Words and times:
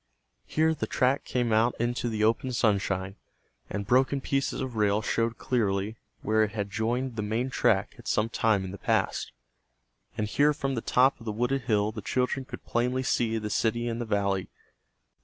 Here 0.47 0.73
the 0.73 0.87
track 0.87 1.25
came 1.25 1.53
out 1.53 1.75
into 1.79 2.09
the 2.09 2.23
open 2.23 2.53
sunshine, 2.53 3.17
and 3.69 3.85
broken 3.85 4.19
pieces 4.19 4.59
of 4.59 4.75
rail 4.75 5.03
showed 5.03 5.37
clearly 5.37 5.95
where 6.23 6.41
it 6.43 6.53
had 6.53 6.71
joined 6.71 7.15
the 7.17 7.21
main 7.21 7.51
track 7.51 7.93
at 7.99 8.07
some 8.07 8.27
time 8.27 8.65
in 8.65 8.71
the 8.71 8.79
past. 8.79 9.31
And 10.17 10.27
here 10.27 10.53
from 10.55 10.73
the 10.73 10.81
top 10.81 11.19
of 11.19 11.25
the 11.27 11.31
wooded 11.31 11.61
hill 11.65 11.91
the 11.91 12.01
children 12.01 12.45
could 12.45 12.65
plainly 12.65 13.03
see 13.03 13.37
the 13.37 13.51
city 13.51 13.87
in 13.87 13.99
the 13.99 14.05
valley. 14.05 14.49